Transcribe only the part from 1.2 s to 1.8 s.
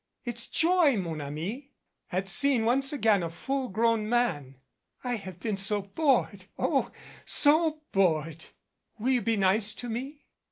ami,